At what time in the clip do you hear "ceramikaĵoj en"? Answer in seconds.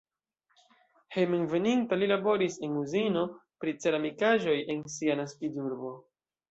3.85-4.85